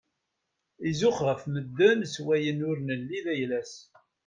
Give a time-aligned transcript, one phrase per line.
[0.89, 3.73] Izux ɣef madden s wayen ur nelli d ayla-s.